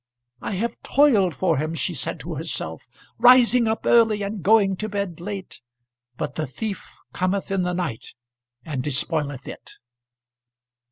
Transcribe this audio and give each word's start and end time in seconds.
"I 0.41 0.53
have 0.53 0.81
toiled 0.81 1.35
for 1.35 1.57
him," 1.57 1.75
she 1.75 1.93
said 1.93 2.19
to 2.21 2.33
herself, 2.33 2.87
"rising 3.19 3.67
up 3.67 3.81
early, 3.85 4.23
and 4.23 4.41
going 4.41 4.75
to 4.77 4.89
bed 4.89 5.19
late; 5.19 5.61
but 6.17 6.33
the 6.33 6.47
thief 6.47 6.97
cometh 7.13 7.51
in 7.51 7.61
the 7.61 7.73
night 7.73 8.15
and 8.65 8.81
despoileth 8.81 9.47
it." 9.47 9.73